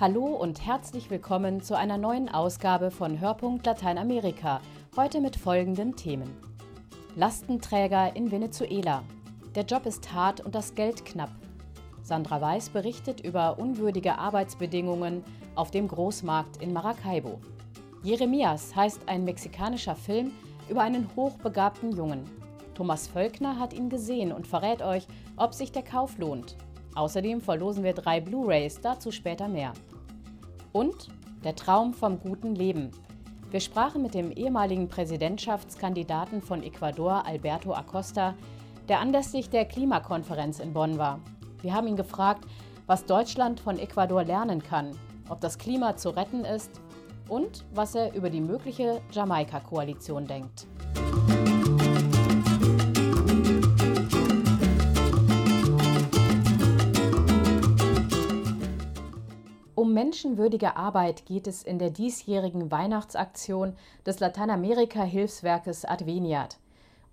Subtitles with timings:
[0.00, 4.62] Hallo und herzlich willkommen zu einer neuen Ausgabe von Hörpunkt Lateinamerika,
[4.96, 6.34] heute mit folgenden Themen.
[7.16, 9.02] Lastenträger in Venezuela.
[9.54, 11.32] Der Job ist hart und das Geld knapp.
[12.02, 15.22] Sandra Weiß berichtet über unwürdige Arbeitsbedingungen
[15.54, 17.38] auf dem Großmarkt in Maracaibo.
[18.02, 20.32] Jeremias heißt ein mexikanischer Film
[20.70, 22.24] über einen hochbegabten Jungen.
[22.72, 25.06] Thomas Völkner hat ihn gesehen und verrät euch,
[25.36, 26.56] ob sich der Kauf lohnt.
[26.94, 29.74] Außerdem verlosen wir drei Blu-rays, dazu später mehr.
[30.72, 31.08] Und
[31.44, 32.90] der Traum vom guten Leben.
[33.50, 38.34] Wir sprachen mit dem ehemaligen Präsidentschaftskandidaten von Ecuador, Alberto Acosta,
[38.88, 41.18] der anlässlich der Klimakonferenz in Bonn war.
[41.62, 42.44] Wir haben ihn gefragt,
[42.86, 44.96] was Deutschland von Ecuador lernen kann,
[45.28, 46.80] ob das Klima zu retten ist
[47.28, 50.66] und was er über die mögliche Jamaika-Koalition denkt.
[59.80, 63.72] Um menschenwürdige Arbeit geht es in der diesjährigen Weihnachtsaktion
[64.04, 66.58] des Lateinamerika-Hilfswerkes Adveniat.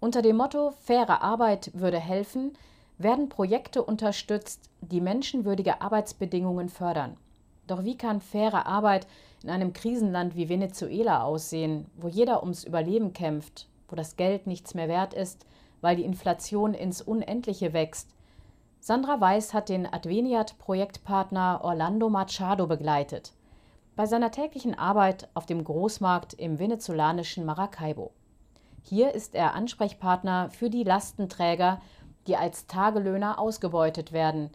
[0.02, 2.58] Unter dem Motto Faire Arbeit würde helfen,
[2.98, 7.16] werden Projekte unterstützt, die menschenwürdige Arbeitsbedingungen fördern.
[7.68, 9.08] Doch wie kann faire Arbeit
[9.44, 14.74] in einem Krisenland wie Venezuela aussehen, wo jeder ums Überleben kämpft, wo das Geld nichts
[14.74, 15.46] mehr wert ist,
[15.80, 18.10] weil die Inflation ins Unendliche wächst,
[18.88, 23.34] Sandra Weiß hat den Adveniat-Projektpartner Orlando Machado begleitet
[23.98, 28.14] bei seiner täglichen Arbeit auf dem Großmarkt im venezolanischen Maracaibo.
[28.84, 31.82] Hier ist er Ansprechpartner für die Lastenträger,
[32.28, 34.52] die als Tagelöhner ausgebeutet werden.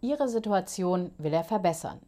[0.00, 2.00] Ihre Situation will er verbessern.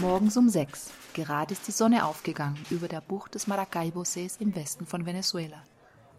[0.00, 0.92] Morgens um sechs.
[1.12, 5.62] Gerade ist die Sonne aufgegangen über der Bucht des Maracaibo-Sees im Westen von Venezuela.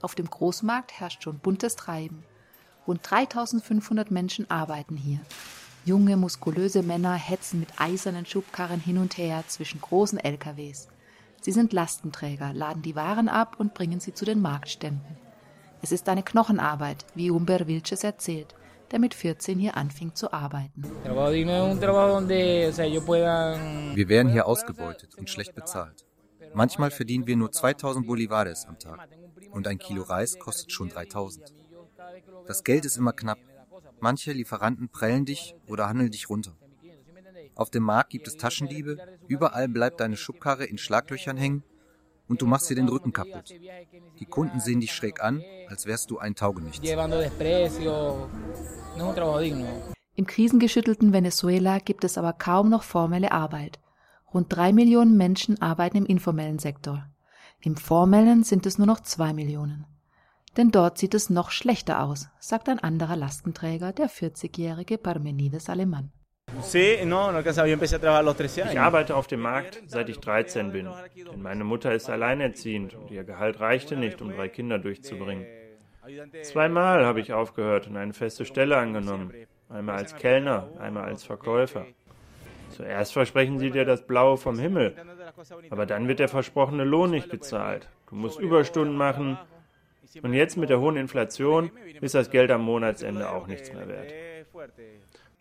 [0.01, 2.23] Auf dem Großmarkt herrscht schon buntes Treiben.
[2.85, 5.19] Rund 3500 Menschen arbeiten hier.
[5.85, 10.89] Junge, muskulöse Männer hetzen mit eisernen Schubkarren hin und her zwischen großen LKWs.
[11.41, 15.17] Sie sind Lastenträger, laden die Waren ab und bringen sie zu den Marktständen.
[15.81, 18.53] Es ist eine Knochenarbeit, wie Humber Wilches erzählt,
[18.91, 20.83] der mit 14 hier anfing zu arbeiten.
[23.95, 26.05] Wir werden hier ausgebeutet und schlecht bezahlt.
[26.53, 29.07] Manchmal verdienen wir nur 2000 Bolivares am Tag
[29.52, 31.53] und ein Kilo Reis kostet schon 3000.
[32.48, 33.39] Das Geld ist immer knapp.
[33.99, 36.55] Manche Lieferanten prellen dich oder handeln dich runter.
[37.55, 41.64] Auf dem Markt gibt es Taschendiebe, überall bleibt deine Schubkarre in Schlaglöchern hängen
[42.27, 43.53] und du machst dir den Rücken kaputt.
[44.20, 46.87] Die Kunden sehen dich schräg an, als wärst du ein Taugenichts.
[50.15, 53.80] Im krisengeschüttelten Venezuela gibt es aber kaum noch formelle Arbeit.
[54.33, 57.08] Rund drei Millionen Menschen arbeiten im informellen Sektor.
[57.61, 59.85] Im formellen sind es nur noch zwei Millionen.
[60.57, 66.11] Denn dort sieht es noch schlechter aus, sagt ein anderer Lastenträger, der 40-jährige Parmenides Alemann.
[68.71, 70.87] Ich arbeite auf dem Markt, seit ich 13 bin.
[71.31, 75.45] Denn meine Mutter ist alleinerziehend und ihr Gehalt reichte nicht, um drei Kinder durchzubringen.
[76.43, 79.33] Zweimal habe ich aufgehört und eine feste Stelle angenommen.
[79.69, 81.85] Einmal als Kellner, einmal als Verkäufer.
[82.69, 84.95] Zuerst versprechen sie dir das Blaue vom Himmel,
[85.70, 87.89] aber dann wird der versprochene Lohn nicht gezahlt.
[88.09, 89.37] Du musst Überstunden machen.
[90.23, 91.70] Und jetzt mit der hohen Inflation
[92.02, 94.14] ist das Geld am Monatsende auch nichts mehr wert.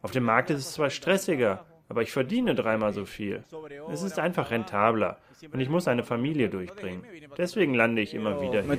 [0.02, 3.44] Auf dem Markt ist es zwar stressiger, aber ich verdiene dreimal so viel.
[3.92, 5.18] Es ist einfach rentabler
[5.52, 7.04] und ich muss eine Familie durchbringen.
[7.38, 8.72] Deswegen lande ich immer wieder hier.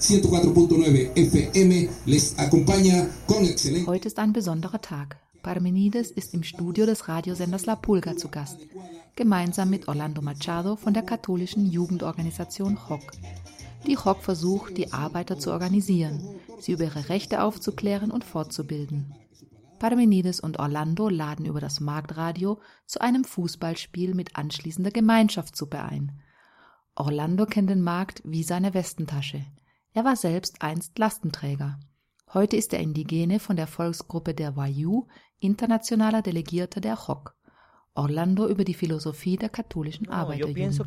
[0.00, 3.86] 104.9 FM les acompaña con excelencia.
[3.86, 5.16] Heute ist ein besonderer Tag.
[5.44, 8.66] Parmenides ist im Studio des Radiosenders La Pulga zu Gast,
[9.14, 13.12] gemeinsam mit Orlando Machado von der katholischen Jugendorganisation HOC.
[13.86, 19.14] Die HOC versucht, die Arbeiter zu organisieren, sie über ihre Rechte aufzuklären und fortzubilden.
[19.78, 26.22] Parmenides und Orlando laden über das Marktradio zu einem Fußballspiel mit anschließender Gemeinschaftssuppe ein.
[26.94, 29.44] Orlando kennt den Markt wie seine Westentasche.
[29.92, 31.78] Er war selbst einst Lastenträger.
[32.32, 35.06] Heute ist er Indigene von der Volksgruppe der Wayuu,
[35.44, 37.34] internationaler Delegierter der HOC.
[37.96, 40.80] Orlando über die Philosophie der katholischen no, Arbeiterjugend.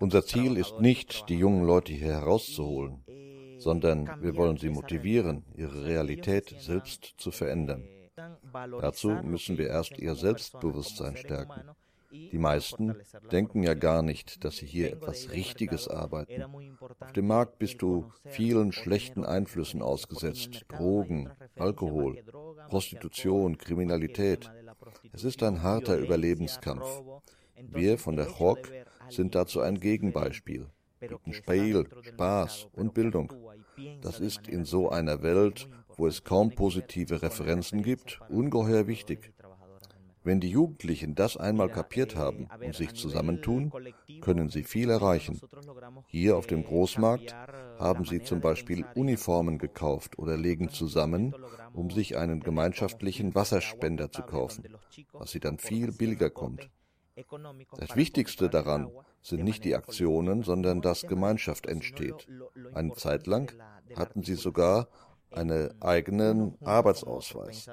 [0.00, 3.04] Unser Ziel ist nicht, die jungen Leute hier herauszuholen,
[3.58, 7.84] sondern wir wollen sie motivieren, ihre Realität selbst zu verändern.
[8.82, 11.62] Dazu müssen wir erst ihr Selbstbewusstsein stärken.
[12.10, 12.96] Die meisten
[13.30, 16.42] denken ja gar nicht, dass sie hier etwas Richtiges arbeiten.
[17.00, 20.64] Auf dem Markt bist du vielen schlechten Einflüssen ausgesetzt.
[20.68, 22.22] Drogen, Alkohol,
[22.68, 24.50] Prostitution, Kriminalität.
[25.12, 27.02] Es ist ein harter Überlebenskampf.
[27.56, 28.70] Wir von der HOC
[29.10, 30.66] sind dazu ein Gegenbeispiel.
[31.00, 33.32] bieten Spiel, Spaß und Bildung.
[34.00, 39.32] Das ist in so einer Welt, wo es kaum positive Referenzen gibt, ungeheuer wichtig.
[40.24, 43.72] Wenn die Jugendlichen das einmal kapiert haben und sich zusammentun,
[44.20, 45.40] können sie viel erreichen.
[46.06, 47.34] Hier auf dem Großmarkt
[47.78, 51.34] haben sie zum Beispiel Uniformen gekauft oder legen zusammen,
[51.72, 54.64] um sich einen gemeinschaftlichen Wasserspender zu kaufen,
[55.12, 56.68] was sie dann viel billiger kommt.
[57.78, 58.90] Das Wichtigste daran
[59.22, 62.28] sind nicht die Aktionen, sondern dass Gemeinschaft entsteht.
[62.74, 63.52] Eine Zeit lang
[63.96, 64.88] hatten sie sogar
[65.30, 67.68] einen eigenen Arbeitsausweis.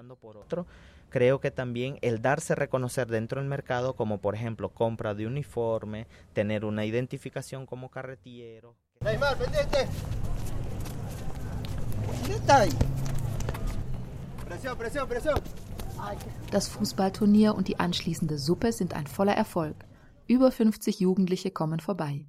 [1.16, 5.26] Creo que también el darse a reconocer dentro del mercado, como por ejemplo compra de
[5.26, 8.76] uniforme, tener una identificación como carretillero.
[9.00, 9.88] Neymar, pendiente.
[14.46, 15.40] Presión, presión, presión.
[16.52, 19.86] Das Fußballturnier und die anschließende Suppe sind ein voller Erfolg.
[20.28, 22.26] Über 50 Jugendliche kommen vorbei.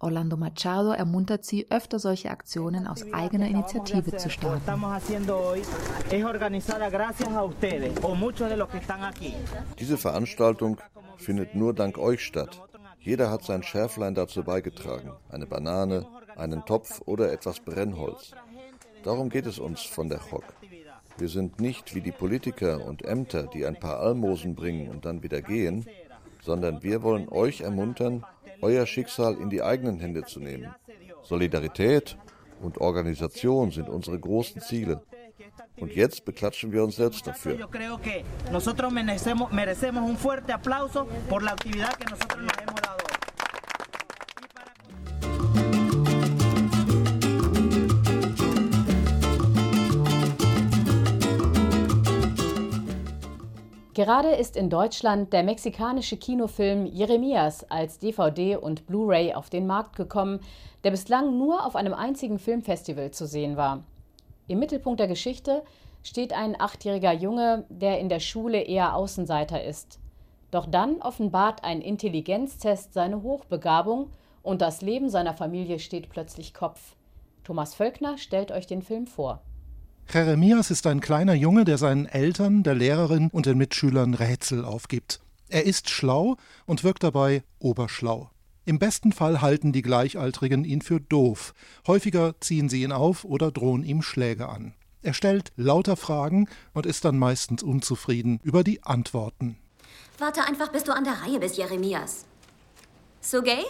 [0.00, 4.62] Orlando Machado ermuntert sie, öfter solche Aktionen aus eigener Initiative zu starten.
[9.78, 10.78] Diese Veranstaltung
[11.18, 12.62] findet nur dank euch statt.
[12.98, 15.12] Jeder hat sein Schärflein dazu beigetragen.
[15.30, 16.06] Eine Banane,
[16.36, 18.32] einen Topf oder etwas Brennholz.
[19.02, 20.44] Darum geht es uns von der Chock.
[21.18, 25.22] Wir sind nicht wie die Politiker und Ämter, die ein paar Almosen bringen und dann
[25.22, 25.86] wieder gehen,
[26.42, 28.24] sondern wir wollen euch ermuntern,
[28.62, 30.74] euer Schicksal in die eigenen Hände zu nehmen.
[31.22, 32.16] Solidarität
[32.60, 35.02] und Organisation sind unsere großen Ziele.
[35.78, 37.58] Und jetzt beklatschen wir uns selbst dafür.
[38.52, 42.79] Nosotros merecemos un fuerte aplauso por la actividad que nosotros nos hemos dado.
[54.00, 59.94] Gerade ist in Deutschland der mexikanische Kinofilm Jeremias als DVD und Blu-ray auf den Markt
[59.94, 60.40] gekommen,
[60.84, 63.84] der bislang nur auf einem einzigen Filmfestival zu sehen war.
[64.48, 65.62] Im Mittelpunkt der Geschichte
[66.02, 69.98] steht ein achtjähriger Junge, der in der Schule eher Außenseiter ist.
[70.50, 74.08] Doch dann offenbart ein Intelligenztest seine Hochbegabung
[74.42, 76.96] und das Leben seiner Familie steht plötzlich Kopf.
[77.44, 79.42] Thomas Völkner stellt euch den Film vor.
[80.12, 85.20] Jeremias ist ein kleiner Junge, der seinen Eltern, der Lehrerin und den Mitschülern Rätsel aufgibt.
[85.48, 86.36] Er ist schlau
[86.66, 88.28] und wirkt dabei oberschlau.
[88.64, 91.54] Im besten Fall halten die Gleichaltrigen ihn für doof.
[91.86, 94.74] Häufiger ziehen sie ihn auf oder drohen ihm Schläge an.
[95.02, 99.58] Er stellt lauter Fragen und ist dann meistens unzufrieden über die Antworten.
[100.18, 102.24] Warte einfach, bis du an der Reihe bist, Jeremias.
[103.20, 103.64] So gay?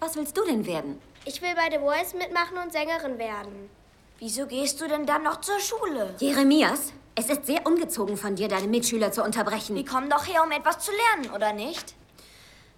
[0.00, 0.96] Was willst du denn werden?
[1.24, 3.79] Ich will bei The Voice mitmachen und Sängerin werden.
[4.22, 6.14] Wieso gehst du denn dann noch zur Schule?
[6.18, 9.76] Jeremias, es ist sehr ungezogen von dir, deine Mitschüler zu unterbrechen.
[9.76, 11.94] Die kommen doch her, um etwas zu lernen, oder nicht?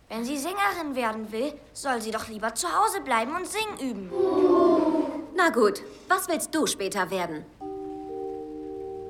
[0.08, 4.10] Wenn sie Sängerin werden will, soll sie doch lieber zu Hause bleiben und singen üben.
[5.36, 7.44] Na gut, was willst du später werden?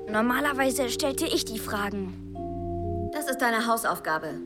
[0.09, 3.11] Normalerweise stellte ich die Fragen.
[3.13, 4.39] Das ist deine Hausaufgabe.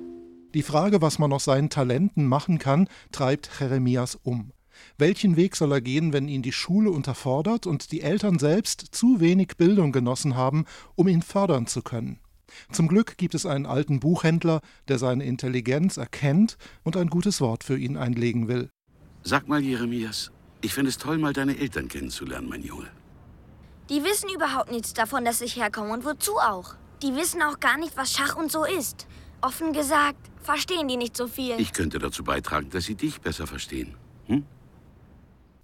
[0.53, 4.51] Die Frage, was man aus seinen Talenten machen kann, treibt Jeremias um.
[4.97, 9.19] Welchen Weg soll er gehen, wenn ihn die Schule unterfordert und die Eltern selbst zu
[9.19, 10.65] wenig Bildung genossen haben,
[10.95, 12.19] um ihn fördern zu können?
[12.71, 17.63] Zum Glück gibt es einen alten Buchhändler, der seine Intelligenz erkennt und ein gutes Wort
[17.63, 18.69] für ihn einlegen will.
[19.23, 20.31] Sag mal, Jeremias,
[20.61, 22.87] ich finde es toll, mal deine Eltern kennenzulernen, mein Junge.
[23.89, 26.75] Die wissen überhaupt nichts davon, dass ich herkomme und wozu auch.
[27.01, 29.07] Die wissen auch gar nicht, was Schach und so ist.
[29.41, 31.59] Offen gesagt, verstehen die nicht so viel.
[31.59, 33.95] Ich könnte dazu beitragen, dass sie dich besser verstehen.
[34.25, 34.45] Hm?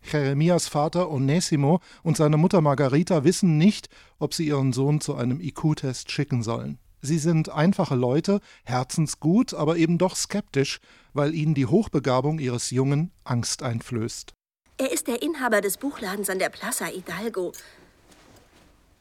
[0.03, 5.39] Jeremias Vater Onesimo und seine Mutter Margarita wissen nicht, ob sie ihren Sohn zu einem
[5.39, 6.77] IQ-Test schicken sollen.
[7.01, 10.79] Sie sind einfache Leute, herzensgut, aber eben doch skeptisch,
[11.13, 14.33] weil ihnen die Hochbegabung ihres Jungen Angst einflößt.
[14.77, 17.51] Er ist der Inhaber des Buchladens an der Plaza Hidalgo.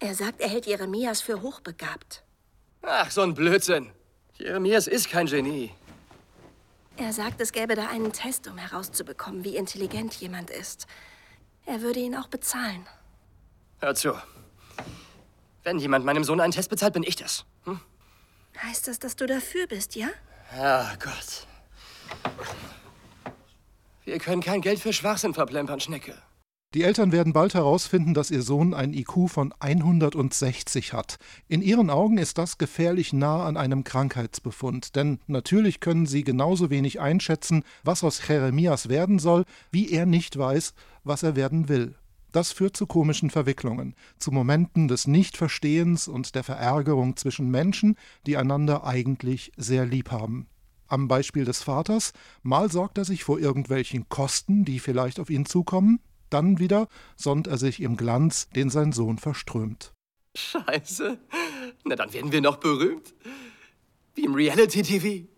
[0.00, 2.24] Er sagt, er hält Jeremias für hochbegabt.
[2.82, 3.90] Ach, so ein Blödsinn.
[4.36, 5.70] Jeremias ist kein Genie.
[6.96, 10.86] Er sagt, es gäbe da einen Test, um herauszubekommen, wie intelligent jemand ist.
[11.66, 12.86] Er würde ihn auch bezahlen.
[13.80, 14.14] Hör zu.
[15.64, 17.44] Wenn jemand meinem Sohn einen Test bezahlt, bin ich das.
[17.64, 17.80] Hm?
[18.62, 20.08] Heißt das, dass du dafür bist, ja?
[20.56, 21.46] Ja, Gott.
[24.04, 26.20] Wir können kein Geld für Schwachsinn verplempern, Schnecke.
[26.74, 31.18] Die Eltern werden bald herausfinden, dass ihr Sohn ein IQ von 160 hat.
[31.46, 36.70] In ihren Augen ist das gefährlich nah an einem Krankheitsbefund, denn natürlich können sie genauso
[36.70, 40.72] wenig einschätzen, was aus Jeremias werden soll, wie er nicht weiß,
[41.04, 41.94] was er werden will.
[42.32, 48.38] Das führt zu komischen Verwicklungen, zu Momenten des Nichtverstehens und der Verärgerung zwischen Menschen, die
[48.38, 50.46] einander eigentlich sehr lieb haben.
[50.86, 55.44] Am Beispiel des Vaters, mal sorgt er sich vor irgendwelchen Kosten, die vielleicht auf ihn
[55.44, 56.00] zukommen,
[56.32, 59.92] dann wieder sonnt er sich im Glanz, den sein Sohn verströmt.
[60.34, 61.18] Scheiße.
[61.84, 63.14] Na, dann werden wir noch berühmt.
[64.14, 65.28] Wie im Reality-TV.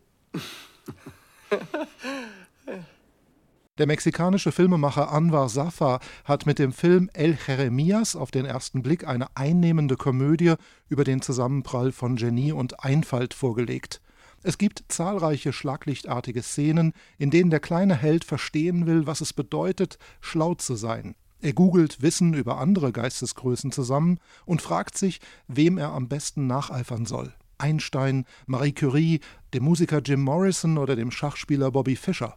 [3.76, 9.04] Der mexikanische Filmemacher Anwar Safa hat mit dem Film El Jeremias auf den ersten Blick
[9.04, 10.54] eine einnehmende Komödie
[10.88, 14.00] über den Zusammenprall von Genie und Einfalt vorgelegt.
[14.46, 19.98] Es gibt zahlreiche schlaglichtartige Szenen, in denen der kleine Held verstehen will, was es bedeutet,
[20.20, 21.14] schlau zu sein.
[21.40, 27.06] Er googelt Wissen über andere Geistesgrößen zusammen und fragt sich, wem er am besten nacheifern
[27.06, 27.32] soll.
[27.56, 29.20] Einstein, Marie Curie,
[29.54, 32.36] dem Musiker Jim Morrison oder dem Schachspieler Bobby Fischer.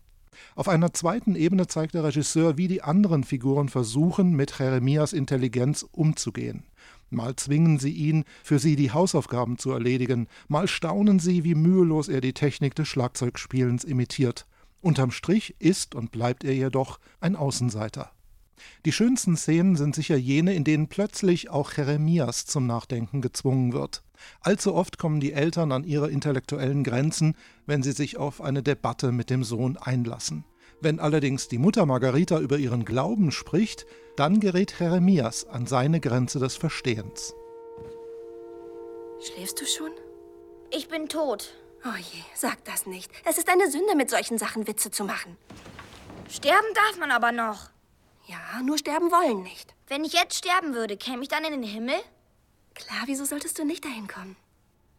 [0.55, 5.85] Auf einer zweiten Ebene zeigt der Regisseur, wie die anderen Figuren versuchen, mit Jeremias Intelligenz
[5.91, 6.63] umzugehen.
[7.09, 12.09] Mal zwingen sie ihn, für sie die Hausaufgaben zu erledigen, mal staunen sie, wie mühelos
[12.09, 14.45] er die Technik des Schlagzeugspielens imitiert.
[14.81, 18.11] Unterm Strich ist und bleibt er jedoch ein Außenseiter.
[18.85, 24.03] Die schönsten Szenen sind sicher jene, in denen plötzlich auch Jeremias zum Nachdenken gezwungen wird.
[24.41, 27.35] Allzu oft kommen die Eltern an ihre intellektuellen Grenzen,
[27.65, 30.43] wenn sie sich auf eine Debatte mit dem Sohn einlassen.
[30.79, 36.39] Wenn allerdings die Mutter Margarita über ihren Glauben spricht, dann gerät Jeremias an seine Grenze
[36.39, 37.33] des Verstehens.
[39.19, 39.91] Schläfst du schon?
[40.69, 41.53] Ich bin tot.
[41.83, 43.11] Oh je, sag das nicht.
[43.25, 45.37] Es ist eine Sünde, mit solchen Sachen Witze zu machen.
[46.29, 47.69] Sterben darf man aber noch.
[48.27, 49.73] Ja, nur sterben wollen nicht.
[49.87, 51.95] Wenn ich jetzt sterben würde, käme ich dann in den Himmel?
[52.75, 54.35] Klar, wieso solltest du nicht dahin kommen?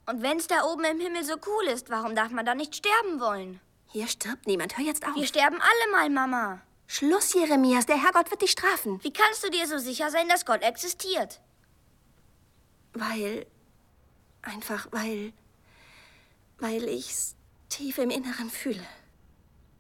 [0.07, 2.75] Und wenn es da oben im Himmel so cool ist, warum darf man dann nicht
[2.75, 3.61] sterben wollen?
[3.91, 4.77] Hier stirbt niemand.
[4.77, 5.15] Hör jetzt auf.
[5.15, 6.61] Wir sterben alle mal, Mama.
[6.87, 7.87] Schluss, Jeremias.
[7.87, 9.03] Der Herrgott wird dich strafen.
[9.03, 11.41] Wie kannst du dir so sicher sein, dass Gott existiert?
[12.93, 13.47] Weil.
[14.43, 15.33] Einfach weil.
[16.59, 17.35] Weil ich's
[17.69, 18.83] tief im Inneren fühle.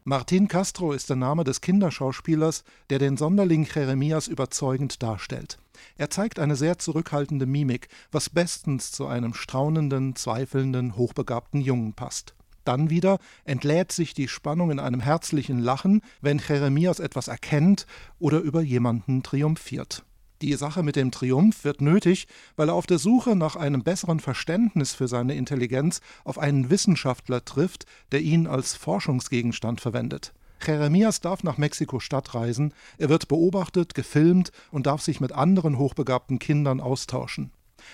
[0.04, 5.58] Martin Castro ist der Name des Kinderschauspielers, der den Sonderling Jeremias überzeugend darstellt.
[5.98, 12.34] Er zeigt eine sehr zurückhaltende Mimik, was bestens zu einem staunenden, zweifelnden, hochbegabten Jungen passt.
[12.68, 17.86] Dann wieder entlädt sich die Spannung in einem herzlichen Lachen, wenn Jeremias etwas erkennt
[18.18, 20.04] oder über jemanden triumphiert.
[20.42, 24.20] Die Sache mit dem Triumph wird nötig, weil er auf der Suche nach einem besseren
[24.20, 30.34] Verständnis für seine Intelligenz auf einen Wissenschaftler trifft, der ihn als Forschungsgegenstand verwendet.
[30.62, 36.38] Jeremias darf nach Mexiko-Stadt reisen, er wird beobachtet, gefilmt und darf sich mit anderen hochbegabten
[36.38, 37.50] Kindern austauschen.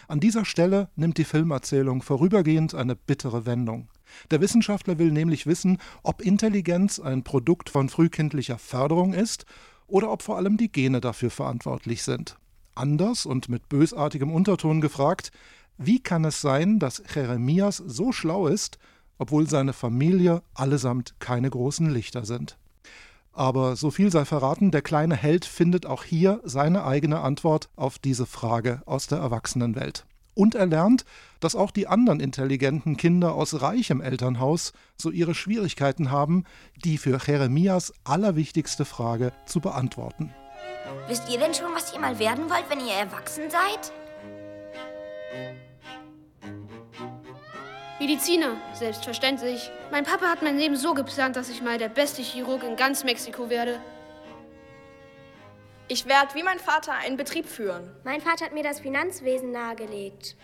[0.09, 3.89] An dieser Stelle nimmt die Filmerzählung vorübergehend eine bittere Wendung.
[4.31, 9.47] Der Wissenschaftler will nämlich wissen, ob Intelligenz ein Produkt von frühkindlicher Förderung ist
[9.87, 12.37] oder ob vor allem die Gene dafür verantwortlich sind.
[12.75, 15.31] Anders und mit bösartigem Unterton gefragt,
[15.79, 18.79] wie kann es sein, dass Jeremias so schlau ist,
[19.19, 22.57] obwohl seine Familie allesamt keine großen Lichter sind?
[23.33, 27.99] Aber so viel sei verraten, der kleine Held findet auch hier seine eigene Antwort auf
[27.99, 30.07] diese Frage aus der Erwachsenenwelt.
[30.35, 31.05] Und er lernt,
[31.41, 36.45] dass auch die anderen intelligenten Kinder aus reichem Elternhaus so ihre Schwierigkeiten haben,
[36.85, 40.35] die für Jeremias allerwichtigste Frage zu beantworten.
[41.09, 43.93] Wisst ihr denn schon, was ihr mal werden wollt, wenn ihr erwachsen seid?
[48.01, 49.71] Mediziner, selbstverständlich.
[49.91, 53.05] Mein Papa hat mein Leben so geplant, dass ich mal der beste Chirurg in ganz
[53.05, 53.81] Mexiko werde.
[55.87, 57.95] Ich werde wie mein Vater einen Betrieb führen.
[58.05, 60.35] Mein Vater hat mir das Finanzwesen nahegelegt.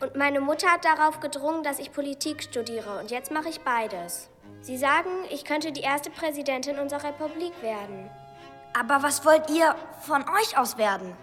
[0.00, 3.00] Und meine Mutter hat darauf gedrungen, dass ich Politik studiere.
[3.00, 4.30] Und jetzt mache ich beides.
[4.60, 8.08] Sie sagen, ich könnte die erste Präsidentin unserer Republik werden.
[8.78, 11.16] Aber was wollt ihr von euch aus werden?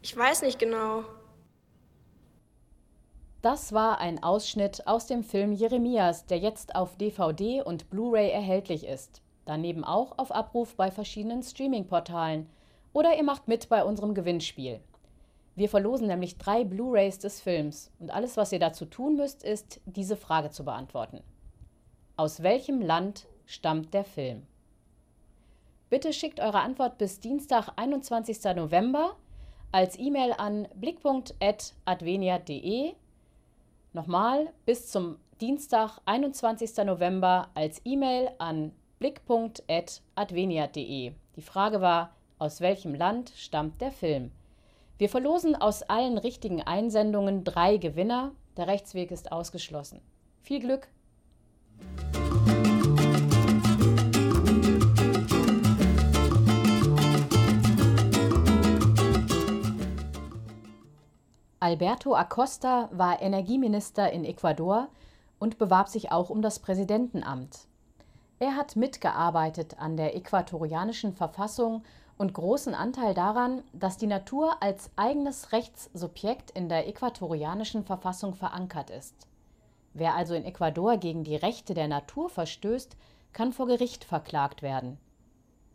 [0.00, 1.04] Ich weiß nicht genau.
[3.42, 8.86] Das war ein Ausschnitt aus dem Film Jeremias, der jetzt auf DVD und Blu-ray erhältlich
[8.86, 12.48] ist daneben auch auf Abruf bei verschiedenen Streaming-Portalen
[12.92, 14.80] oder ihr macht mit bei unserem Gewinnspiel.
[15.54, 19.80] Wir verlosen nämlich drei Blu-rays des Films und alles, was ihr dazu tun müsst, ist,
[19.86, 21.22] diese Frage zu beantworten.
[22.18, 24.46] Aus welchem Land stammt der Film?
[25.88, 28.44] Bitte schickt eure Antwort bis Dienstag, 21.
[28.56, 29.16] November
[29.72, 32.92] als E-Mail an blickpunkt.advenia.de.
[33.92, 36.76] Nochmal bis zum Dienstag, 21.
[36.84, 41.12] November als E-Mail an blickpunkt.adveniat.de.
[41.36, 44.30] Die Frage war, aus welchem Land stammt der Film?
[44.98, 48.32] Wir verlosen aus allen richtigen Einsendungen drei Gewinner.
[48.56, 50.00] Der Rechtsweg ist ausgeschlossen.
[50.42, 50.88] Viel Glück!
[61.60, 64.88] Alberto Acosta war Energieminister in Ecuador
[65.38, 67.66] und bewarb sich auch um das Präsidentenamt.
[68.38, 71.82] Er hat mitgearbeitet an der äquatorianischen Verfassung
[72.18, 78.90] und großen Anteil daran, dass die Natur als eigenes Rechtssubjekt in der äquatorianischen Verfassung verankert
[78.90, 79.14] ist.
[79.94, 82.96] Wer also in Ecuador gegen die Rechte der Natur verstößt,
[83.32, 84.98] kann vor Gericht verklagt werden.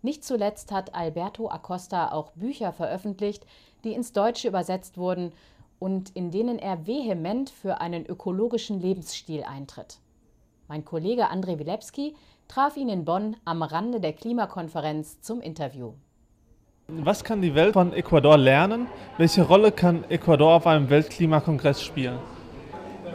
[0.04, 3.46] Nicht zuletzt hat Alberto Acosta auch Bücher veröffentlicht,
[3.84, 5.32] die ins Deutsche übersetzt wurden
[5.80, 10.00] und in denen er vehement für einen ökologischen Lebensstil eintritt.
[10.72, 12.16] Mein Kollege André Wilepski
[12.48, 15.96] traf ihn in Bonn am Rande der Klimakonferenz zum Interview.
[16.88, 18.88] Was kann die Welt von Ecuador lernen?
[19.18, 22.20] Welche Rolle kann Ecuador auf einem Weltklimakongress spielen?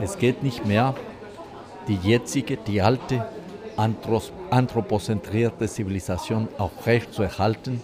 [0.03, 0.95] Es geht nicht mehr,
[1.89, 3.27] die jetzige, die alte
[4.51, 7.81] anthropozentrierte Zivilisation aufrecht zu erhalten,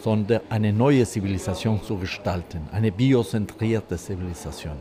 [0.00, 4.76] sondern eine neue Zivilisation zu gestalten, eine biozentrierte Zivilisation.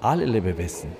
[0.00, 0.90] Alle Lebewesen,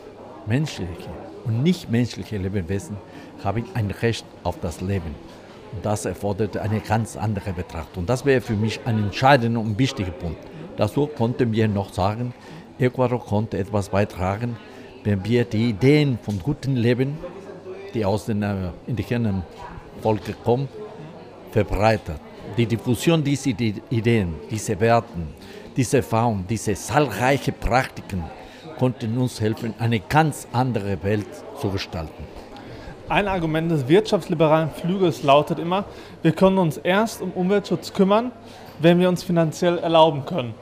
[0.47, 1.11] menschliche
[1.45, 2.97] und nichtmenschliche Lebewesen,
[3.43, 5.15] haben ein Recht auf das Leben.
[5.75, 8.07] Und das erfordert eine ganz andere Betrachtung.
[8.07, 10.39] Das wäre für mich ein entscheidender und wichtiger Punkt.
[10.77, 12.35] Dazu konnten wir noch sagen,
[12.79, 14.57] Ecuador konnte etwas beitragen,
[15.05, 17.17] wenn wir die Ideen vom guten Leben
[17.93, 19.43] die aus den äh, indigenen
[20.01, 20.69] Volken kommen,
[21.51, 22.21] verbreitet.
[22.57, 25.29] Die Diffusion dieser Ideen, dieser Werten,
[25.77, 28.25] diese Erfahrungen, diese zahlreichen Praktiken
[28.83, 31.29] konnten uns helfen, eine ganz andere Welt
[31.61, 32.25] zu gestalten.
[33.09, 35.85] Ein Argument des wirtschaftsliberalen Flügels lautet immer,
[36.23, 38.33] wir können uns erst um Umweltschutz kümmern,
[38.81, 40.55] wenn wir uns finanziell erlauben können.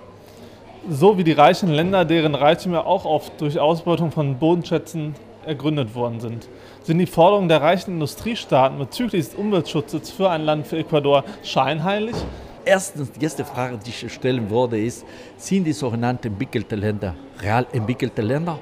[0.87, 5.15] So wie die reichen Länder, deren Reichtümer auch oft durch Ausbeutung von Bodenschätzen
[5.47, 6.47] ergründet worden sind
[6.83, 12.17] sind die Forderungen der reichen Industriestaaten bezüglich des Umweltschutzes für ein Land wie Ecuador scheinheilig?
[12.65, 15.05] Erstens, die erste Frage, die ich stellen würde, ist,
[15.37, 18.59] sind die sogenannten entwickelten Länder real entwickelte Länder?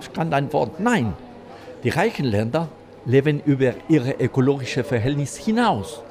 [0.00, 1.14] Ich kann antworten, nein.
[1.82, 2.68] Die reichen Länder
[3.04, 6.02] leben über ihre ökologische Verhältnisse hinaus.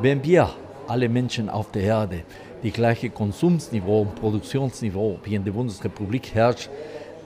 [0.00, 0.50] Wenn wir
[0.88, 2.22] alle Menschen auf der Erde
[2.62, 6.68] die gleiche Konsumsniveau und Produktionsniveau wie in der Bundesrepublik herrscht,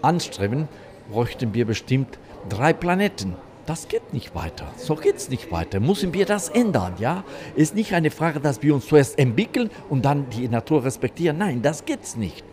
[0.03, 0.69] anstreben,
[1.11, 3.35] bräuchten wir bestimmt drei Planeten.
[3.67, 4.67] Das geht nicht weiter.
[4.77, 5.81] So geht es nicht weiter.
[5.81, 7.25] Müssen wir das ändern, ja?
[7.57, 11.39] Ist nicht eine Frage, dass wir uns zuerst entwickeln und dann die Natur respektieren.
[11.39, 12.45] Nein, das geht's nicht.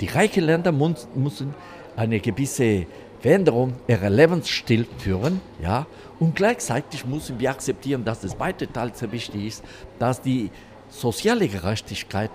[0.00, 1.54] Die reichen Länder müssen
[1.94, 2.86] eine gewisse
[3.20, 5.86] Veränderung ihrer Lebensstil führen, ja?
[6.18, 9.64] Und gleichzeitig müssen wir akzeptieren, dass das zweite Teil sehr wichtig ist,
[9.98, 10.50] dass die
[10.88, 12.30] soziale Gerechtigkeit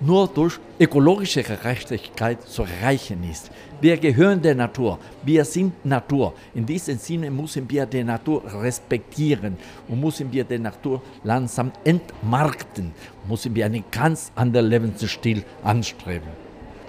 [0.00, 3.50] nur durch ökologische Gerechtigkeit zu erreichen ist.
[3.80, 6.34] Wir gehören der Natur, wir sind Natur.
[6.54, 9.56] In diesem Sinne müssen wir die Natur respektieren
[9.88, 12.92] und müssen wir die Natur langsam entmarkten,
[13.28, 16.28] müssen wir einen ganz anderen Lebensstil anstreben.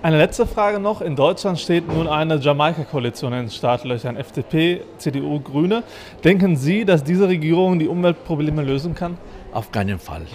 [0.04, 1.02] Eine letzte Frage noch.
[1.02, 5.84] In Deutschland steht nun eine Jamaika-Koalition in den Startlöchern, FDP, CDU, Grüne.
[6.24, 9.18] Denken Sie, dass diese Regierung die Umweltprobleme lösen kann?
[9.54, 10.26] Auf keinen Fall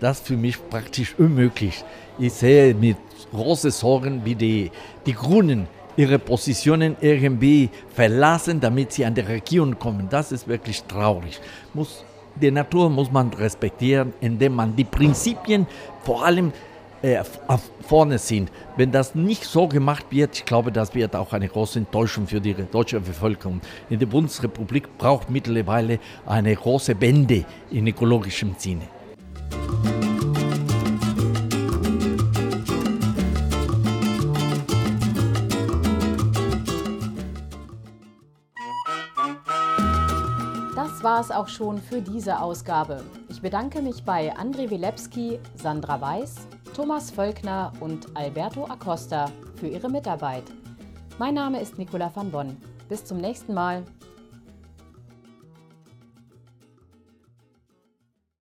[0.00, 1.84] das für mich praktisch unmöglich.
[2.18, 2.96] Ich sehe mit
[3.32, 4.70] großen Sorgen, wie die,
[5.06, 10.08] die Grünen ihre Positionen irgendwie verlassen, damit sie an die Regierung kommen.
[10.10, 11.40] Das ist wirklich traurig.
[11.72, 12.04] Muss,
[12.34, 15.66] die Natur muss man respektieren, indem man die Prinzipien
[16.02, 16.52] vor allem
[17.02, 17.22] äh,
[17.86, 18.50] vorne sind.
[18.76, 22.40] Wenn das nicht so gemacht wird, ich glaube, das wird auch eine große Enttäuschung für
[22.40, 23.60] die deutsche Bevölkerung.
[23.90, 28.88] In der Bundesrepublik braucht mittlerweile eine große Wende in ökologischem Sinne.
[41.24, 43.02] Das war es auch schon für diese Ausgabe.
[43.30, 46.34] Ich bedanke mich bei André Wilepski, Sandra Weiß,
[46.76, 50.44] Thomas Völkner und Alberto Acosta für ihre Mitarbeit.
[51.18, 52.58] Mein Name ist Nicola van Bonn.
[52.90, 53.84] Bis zum nächsten Mal.